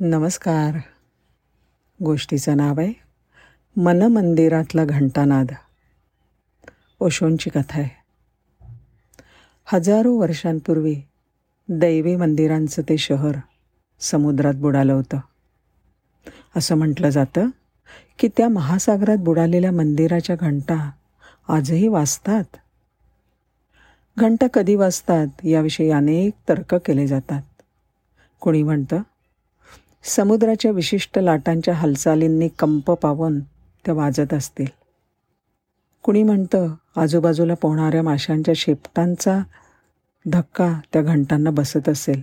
नमस्कार. 0.00 0.78
गोष्टीचं 2.04 2.56
नाव 2.56 2.80
आहे 2.80 2.92
मन 3.76 4.02
मंदिरातला 4.02 4.84
घंटानाद. 4.84 5.46
ओशोंची 7.00 7.50
कथा 7.50 7.80
आहे. 7.80 7.88
हजारो 9.64 10.14
वर्षांपूर्वी 10.14 10.96
दैवी 11.68 12.16
मंदिरांचं 12.16 12.82
ते 12.82 12.98
शहर 12.98 13.34
समुद्रात 14.00 14.54
बुडालं 14.54 14.92
होतं. 14.92 15.18
असं 16.56 16.74
म्हटलं 16.74 17.08
जातं 17.08 17.48
की 18.18 18.28
त्या 18.28 18.48
महासागरात 18.48 19.18
बुडालेल्या 19.18 19.72
मंदिराच्या 19.72 20.36
घंटा 20.36 20.90
आजही 21.48 21.88
वाजतात. 21.88 22.44
घंटा 24.18 24.46
कधी 24.46 24.74
वाजतात 24.74 25.26
याविषयी 25.44 25.90
अनेक 25.90 26.32
तर्क 26.48 26.74
केले 26.74 27.06
जातात. 27.06 27.42
कोणी 28.40 28.62
म्हणतं 28.62 29.02
समुद्राच्या 30.04 30.70
विशिष्ट 30.70 31.18
लाटांच्या 31.18 31.74
हालचालींनी 31.74 32.48
कंप 32.48 32.90
पावून 32.90 33.40
त्या 33.84 33.94
वाजत 33.94 34.34
असतील. 34.34 34.66
कुणी 36.02 36.22
म्हणतं 36.22 36.74
आजूबाजूला 36.96 37.54
पोहणाऱ्या 37.54 38.02
माशांच्या 38.02 38.54
शेपटांचा 38.56 39.38
धक्का 40.26 40.80
त्या 40.92 41.02
घंटांना 41.02 41.50
बसत 41.50 41.88
असेल. 41.88 42.22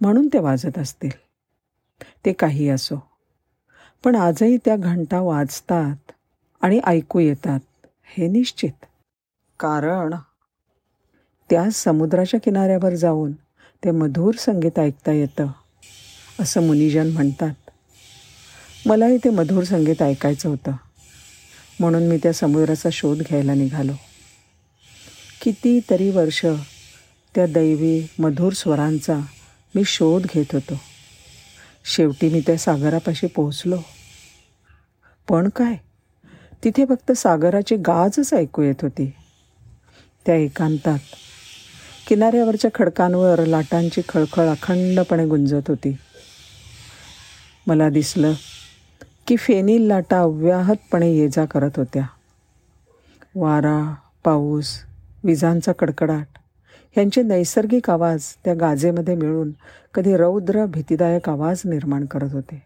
म्हणून 0.00 0.28
ते 0.32 0.38
वाजत 0.38 0.78
असतील. 0.78 1.10
ते 2.24 2.32
काही 2.32 2.68
असो. 2.68 3.10
पण 4.04 4.14
आजही 4.14 4.56
त्या 4.56 4.76
घंटा 4.76 5.20
वाजतात 5.20 6.12
आणि 6.60 6.80
ऐकू 6.84 7.18
येतात 7.18 7.60
हे 8.04 8.28
निश्चित. 8.28 8.86
कारण 9.60 10.14
त्या 11.50 11.70
समुद्राच्या 11.70 12.40
किनाऱ्यावर 12.40 12.94
जाऊन 12.94 13.32
ते 13.84 13.90
मधुर 13.90 14.34
संगीत 14.34 14.78
ऐकता 14.78 15.12
येतं. 15.12 15.46
असं 16.40 16.62
मुनिजन 16.62 17.06
म्हणतात. 17.06 17.54
मलाही 18.86 19.16
ते 19.16 19.30
मधुर 19.30 19.64
संगीत 19.64 20.02
ऐकायचं 20.02 20.48
होतं. 20.48 20.72
म्हणून 21.80 22.02
मी 22.02 22.18
त्या 22.22 22.32
समुद्राचा 22.32 22.88
शोध 22.92 23.18
घ्यायला 23.18 23.54
निघालो. 23.54 23.92
कितीतरी 25.42 26.10
वर्ष 26.10 26.46
त्या 27.34 27.46
दैवी 27.46 28.06
मधुर 28.18 28.52
स्वरांचा 28.52 29.18
मी 29.74 29.82
शोध 29.86 30.26
घेत 30.34 30.44
होतो. 30.52 30.80
शेवटी 31.94 32.28
मी 32.28 32.40
त्या 32.40 32.58
सागरापाशी 32.58 33.26
पोहोचलो. 33.26 33.78
पण 35.28 35.48
काय? 35.48 35.74
तिथे 36.64 36.84
फक्त 36.84 37.12
सागराची 37.12 37.76
गाजच 37.76 38.34
ऐकू 38.34 38.62
येत 38.62 38.74
होती. 38.82 39.12
त्या 40.26 40.34
एकांतात 40.34 40.98
किनाऱ्यावरच्या 42.08 42.70
खडकांवर 42.74 43.44
लाटांची 43.44 44.00
खळखळ 44.08 44.48
अखंडपणे 44.48 45.26
गुंजत 45.26 45.62
होती. 45.68 45.96
मला 47.66 47.88
दिसलं 47.88 48.32
की 49.26 49.36
फेनील 49.36 49.82
लाटा 49.82 50.20
अव्याहतपणे 50.20 51.12
ये 51.12 51.28
जा 51.28 51.44
करत 51.44 51.70
होत्या. 51.76 52.06
वारा 53.36 53.94
पाऊस 54.24 54.78
विजांचा 55.24 55.72
कडकडाट 55.72 56.26
यांचे 56.98 57.22
नैसर्गिक 57.22 57.90
आवाज 57.90 58.24
त्या 58.44 58.54
गाजेमध्ये 58.54 59.14
मिळून 59.14 59.50
कधी 59.94 60.16
रौद्र 60.16 60.66
भीतीदायक 60.66 61.28
आवाज 61.28 61.62
निर्माण 61.64 62.04
करत 62.04 62.32
होते. 62.32 62.62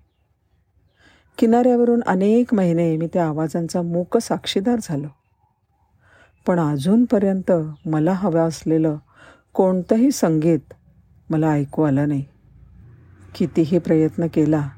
किनाऱ्यावरून 1.38 2.00
अनेक 2.06 2.54
महिने 2.54 2.96
मी 2.96 3.08
त्या 3.12 3.26
आवाजांचा 3.26 3.82
मूक 3.82 4.18
साक्षीदार 4.18 4.78
झालो. 4.82 5.08
पण 6.46 6.60
अजूनपर्यंत 6.60 7.52
मला 7.86 8.12
हवं 8.12 8.40
असलेलं 8.40 8.96
कोणतंही 9.54 10.10
संगीत 10.10 10.74
मला 11.30 11.50
ऐकू 11.50 11.82
आलं 11.82 12.08
नाही. 12.08 12.24
कितीही 13.34 13.78
प्रयत्न 13.78 14.26
केला 14.26 14.68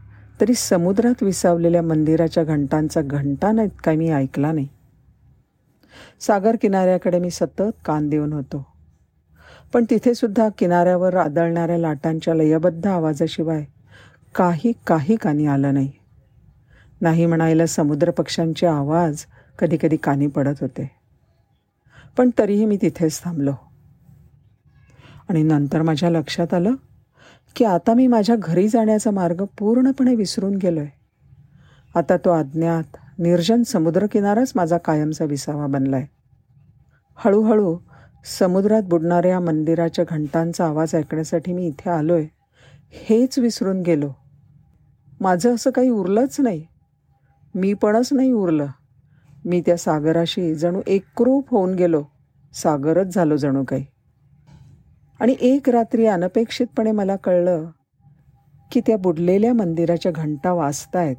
तरी 0.42 0.54
समुद्रात 0.54 1.22
विसावलेल्या 1.22 1.82
मंदिराच्या 1.82 2.44
घंटांचा 2.44 3.00
घंटा 3.00 3.52
नाहीत 3.52 3.70
काय 3.84 3.96
मी 3.96 4.10
ऐकला 4.10 4.52
नाही. 4.52 4.68
सागर 6.20 6.56
किनाऱ्याकडे 6.56 7.18
मी 7.18 7.30
सतत 7.30 7.72
कान 7.84 8.08
देऊन 8.08 8.32
होतो. 8.32 8.66
पण 9.72 9.84
तिथेसुद्धा 9.90 10.48
किनाऱ्यावर 10.58 11.16
आदळणाऱ्या 11.16 11.78
लाटांच्या 11.78 12.34
लयबद्ध 12.34 12.86
आवाजाशिवाय 12.86 13.64
काही 14.34 14.72
काही 14.86 15.16
कानी 15.16 15.46
आलं 15.46 15.74
नाही. 15.74 15.92
नाही 17.00 17.26
म्हणायला 17.26 17.66
समुद्र 17.66 18.10
पक्ष्यांचे 18.10 18.66
आवाज 18.66 19.24
कधीकधी 19.58 19.96
कानी 19.96 20.26
पडत 20.26 20.54
होते. 20.60 20.90
पण 22.16 22.30
तरीही 22.38 22.64
मी 22.64 22.78
तिथेच 22.82 23.22
थांबलो. 23.22 23.54
आणि 25.28 25.42
नंतर 25.42 25.82
माझ्या 25.82 26.10
लक्षात 26.10 26.54
आलं 26.54 26.74
की 27.56 27.64
आता 27.64 27.94
मी 27.94 28.06
माझ्या 28.06 28.36
घरी 28.38 28.68
जाण्याचा 28.68 29.10
मार्ग 29.10 29.44
पूर्णपणे 29.58 30.14
विसरून 30.14 30.54
गेलो 30.56 30.80
आहे 30.80 30.90
आता 31.94 32.16
तो 32.16 32.30
अज्ञात 32.30 32.96
निर्जन 33.18 33.62
समुद्रकिनाराच 33.62 34.52
माझा 34.54 34.78
कायमचा 34.78 35.24
विसावा 35.24 35.66
बनला 35.66 35.96
आहे 35.96 36.06
हळूहळू 37.16 37.78
समुद्रात 38.38 38.82
बुडणाऱ्या 38.82 39.40
मंदिराच्या 39.40 40.04
घंटांचा 40.08 40.66
आवाज 40.66 40.94
ऐकण्यासाठी 40.94 41.52
मी 41.52 41.66
इथे 41.66 41.90
आलो 41.90 42.14
आहे 42.14 42.42
हेच 42.94 43.38
विसरून 43.38 43.82
गेलो. 43.82 44.10
माझं 45.20 45.54
असं 45.54 45.70
काही 45.70 45.90
उरलंच 45.90 46.40
नाही. 46.40 46.66
मी 47.54 47.74
पणच 47.74 48.12
नाही 48.12 48.32
उरलं. 48.32 48.66
मी 49.44 49.60
त्या 49.60 49.76
सागराशी 49.76 50.54
जणू 50.54 50.80
एकरूप 50.86 51.50
होऊन 51.50 51.74
गेलो. 51.74 52.04
सागरच 52.54 53.14
झालो 53.14 53.36
जणू 53.36 53.64
काही. 53.64 53.86
आणि 55.22 55.36
एक 55.40 55.68
रात्री 55.68 56.06
अनपेक्षितपणे 56.06 56.92
मला 56.92 57.16
कळलं 57.16 57.64
की 58.72 58.80
त्या 58.80 58.96
बुडलेल्या 58.96 59.52
मंदिराच्या 59.52 60.12
घंटा 60.12 60.52
वाजतायत. 60.52 61.16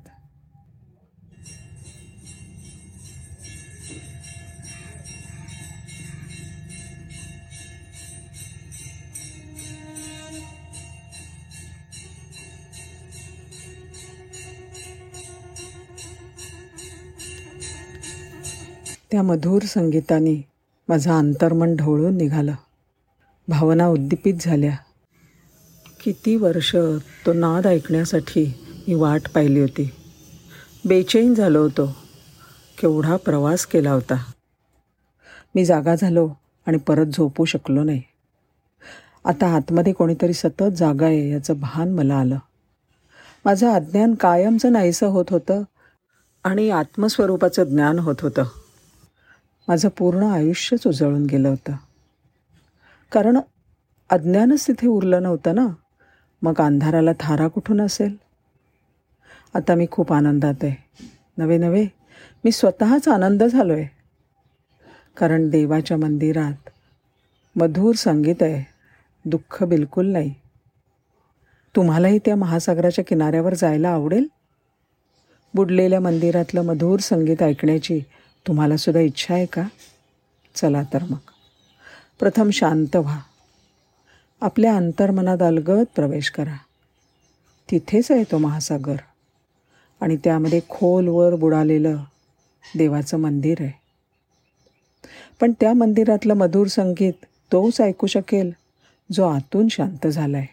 त्या 19.12 19.24
मधुर 19.24 19.62
संगीताने 19.62 20.50
माझं 20.90 21.12
अंतर्मन 21.12 21.76
ढवळून 21.76 22.18
निघालं. 22.18 22.54
भावना 23.48 23.88
उद्दीपित 23.88 24.34
झाल्या. 24.40 24.78
किती 26.04 26.36
वर्ष 26.36 26.76
तो 27.26 27.34
नाद 27.34 27.68
ऐकण्यासाठी 27.68 28.54
मी 28.88 28.94
वाट 28.94 29.22
पाहिली 29.36 29.60
होती. 29.60 29.92
बेचैन 30.86 31.34
झालो 31.34 31.62
होतो. 31.62 31.96
केवढा 32.82 33.16
प्रवास 33.16 33.66
केला 33.66 33.92
होता. 33.92 34.24
मी 35.56 35.66
जागा 35.66 35.96
झालो 35.96 36.30
आणि 36.68 36.78
परत 36.78 37.06
झोपू 37.06 37.46
शकलो 37.46 37.84
नाही. 37.84 38.02
आता 39.26 39.56
आतमध्ये 39.56 39.94
कोणीतरी 39.94 40.34
सतत 40.34 40.74
जागा 40.78 41.06
आहे 41.06 41.32
याचं 41.32 41.60
भान 41.60 41.92
मला 41.92 42.16
आलं. 42.16 42.38
माझं 43.46 43.70
अज्ञान 43.70 44.14
कायमचं 44.14 44.72
नाहीसं 44.72 45.08
होत 45.08 45.26
होतं 45.30 45.64
आणि 46.44 46.70
आत्मस्वरूपाचं 46.70 47.64
ज्ञान 47.64 48.00
होत 48.00 48.16
होतं. 48.22 48.44
माझं 49.68 49.90
पूर्ण 49.90 50.24
आयुष्यच 50.24 50.88
उजळून 50.88 51.26
गेलं 51.26 51.50
होतं. 51.50 51.74
कारण 53.14 53.38
अज्ञानच 54.10 54.68
तिथे 54.68 54.88
उरलं 54.88 55.24
नव्हतं 55.24 55.56
ना. 55.56 55.68
मग 56.42 56.62
अंधाराला 56.62 57.12
थारा 57.20 57.48
कुठून 57.48 57.82
असेल? 57.82 58.16
आता 59.54 59.76
मी 59.76 59.88
खूप 59.92 60.14
आनंदात 60.14 60.64
आहे. 60.64 60.76
नवे 61.38 61.58
नवे 61.58 61.86
मी 62.44 62.52
स्वतःच 62.52 63.08
आनंद 63.08 63.44
झालो 63.44 63.74
आहे 63.74 63.88
कारण 65.18 65.50
देवाच्या 65.50 65.98
मंदिरात 65.98 66.70
मधुर 67.56 67.96
संगीत 67.96 68.42
आहे. 68.42 68.64
दुःख 69.26 69.64
बिलकुल 69.64 70.08
नाही. 70.08 70.34
तुम्हालाही 71.76 72.20
त्या 72.20 72.36
महासागराच्या 72.36 73.06
किनाऱ्यावर 73.06 73.54
जायला 73.54 73.90
आवडेल? 73.90 74.28
बुडलेल्या 75.54 76.00
मंदिरातलं 76.00 76.62
मधुर 76.62 77.00
संगीत 77.00 77.44
ऐकण्याची 77.44 78.02
तुम्हालासुद्धा 78.48 79.02
इच्छा 79.02 79.34
आहे 79.34 79.46
का? 79.46 79.64
चला 80.56 80.84
तर 80.94 81.04
मग. 81.04 81.33
प्रथम 82.20 82.50
शांत 82.50 82.96
व्हा. 82.96 83.20
आपल्या 84.42 84.76
अंतर्मनात 84.76 85.42
अलगद 85.42 85.84
प्रवेश 85.96 86.30
करा. 86.30 86.58
तिथेच 87.72 88.12
आहे 88.12 88.24
तो 88.24 88.38
महासागर. 88.38 88.96
आणि 90.02 90.18
त्यामध्ये 90.24 90.62
खोलवर 90.70 91.36
बुडालेलं 91.36 91.98
देवाचं 92.78 93.18
मंदिर 93.18 93.58
आहे. 93.60 93.72
पण 95.42 95.52
त्या 95.60 95.74
मंदिरातलं 95.74 96.34
मधुर 96.34 96.68
संगीत 96.68 97.14
तोच 97.52 97.82
ऐकू 97.82 98.08
शकेल 98.08 98.52
जो 99.12 99.28
आतून 99.28 99.68
शांत 99.68 100.08
झाला 100.08 100.38
आहे 100.38 100.48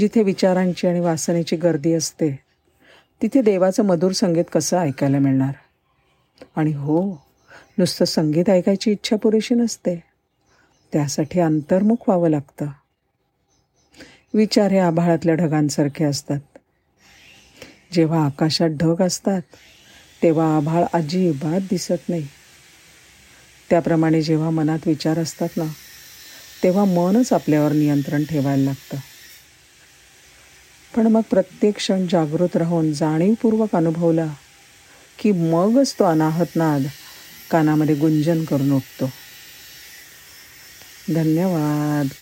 जिथे 0.00 0.22
विचारांची 0.22 0.86
आणि 0.86 1.00
वासनेची 1.00 1.56
गर्दी 1.56 1.92
असते 1.92 2.38
तिथे 3.22 3.42
देवाचं 3.42 3.84
मधुर 3.84 4.12
संगीत 4.12 4.44
कसं 4.52 4.78
ऐकायला 4.78 5.18
मिळणार? 5.18 5.52
आणि 6.56 6.72
हो 6.72 7.24
नुसतं 7.78 8.04
संगीत 8.04 8.50
ऐकायची 8.50 8.90
इच्छा 8.90 9.16
पुरेशी 9.16 9.54
नसते. 9.54 10.15
त्यासाठी 10.92 11.40
अंतर्मुख 11.40 11.96
व्हावं 12.08 12.30
लागतं. 12.30 12.66
विचार 14.34 14.70
हे 14.70 14.78
आभाळातल्या 14.78 15.34
ढगांसारखे 15.34 16.04
असतात. 16.04 16.40
जेव्हा 17.92 18.24
आकाशात 18.24 18.68
ढग 18.68 19.02
असतात 19.02 19.42
तेव्हा 20.22 20.56
आभाळ 20.56 20.84
अजिबात 20.92 21.60
दिसत 21.60 22.08
नाही. 22.08 22.26
त्याप्रमाणे 23.70 24.22
जेव्हा 24.22 24.50
मनात 24.50 24.78
विचार 24.86 25.18
असतात 25.18 25.48
ना 25.56 25.64
तेव्हा 26.62 26.84
मनच 26.84 27.32
आपल्यावर 27.32 27.72
नियंत्रण 27.72 28.24
ठेवायला 28.24 28.64
लागतं. 28.64 28.96
पण 30.96 31.06
मग 31.06 31.20
प्रत्येक 31.20 31.76
क्षण 31.76 32.06
जागृत 32.06 32.56
राहून 32.56 32.92
जाणीवपूर्वक 32.92 33.76
अनुभवला 33.76 34.26
की 35.18 35.32
मगच 35.32 35.94
तो 35.98 36.04
अनाहत 36.04 36.56
नाद 36.56 36.82
कानामध्ये 37.50 37.94
गुंजन 37.94 38.44
करून 38.44 38.72
उठतो. 38.72 39.10
धन्यवाद. 41.14 42.08